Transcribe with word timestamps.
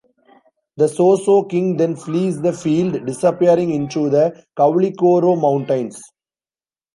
The 0.77 0.87
Sosso 0.87 1.43
king 1.43 1.77
then 1.77 1.95
flees 1.95 2.41
the 2.41 2.53
field, 2.53 3.05
disappearing 3.05 3.69
into 3.71 4.09
the 4.09 4.43
Koulikoro 4.57 5.39
mountains. 5.39 6.01